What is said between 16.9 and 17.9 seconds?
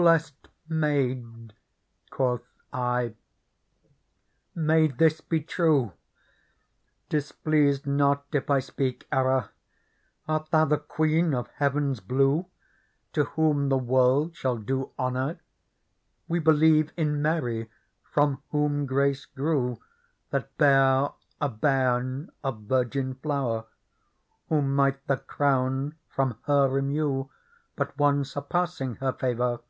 in Mary,